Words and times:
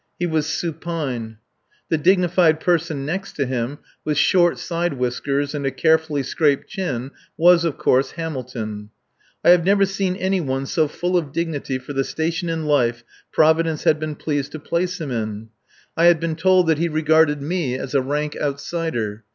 He 0.17 0.25
was 0.25 0.47
supine. 0.47 1.37
The 1.89 1.97
dignified 1.99 2.59
person 2.59 3.05
next 3.05 3.37
him, 3.37 3.77
with 4.03 4.17
short 4.17 4.57
side 4.57 4.93
whiskers 4.93 5.53
and 5.53 5.63
a 5.63 5.69
carefully 5.69 6.23
scraped 6.23 6.67
chin, 6.67 7.11
was, 7.37 7.63
of 7.63 7.77
course, 7.77 8.13
Hamilton. 8.13 8.89
I 9.45 9.51
have 9.51 9.63
never 9.63 9.85
seen 9.85 10.15
any 10.15 10.41
one 10.41 10.65
so 10.65 10.87
full 10.87 11.17
of 11.17 11.31
dignity 11.31 11.77
for 11.77 11.93
the 11.93 12.03
station 12.03 12.49
in 12.49 12.65
life 12.65 13.03
Providence 13.31 13.83
had 13.83 13.99
been 13.99 14.15
pleased 14.15 14.53
to 14.53 14.59
place 14.59 14.99
him 14.99 15.11
in. 15.11 15.49
I 15.95 16.05
had 16.05 16.19
been 16.19 16.35
told 16.35 16.65
that 16.65 16.79
he 16.79 16.89
regarded 16.89 17.39
me 17.39 17.75
as 17.77 17.93
a 17.93 18.01
rank 18.01 18.35
outsider. 18.41 19.23